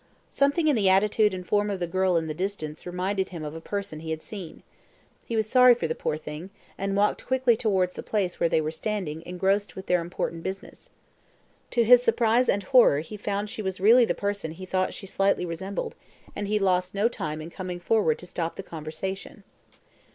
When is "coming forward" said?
17.51-18.17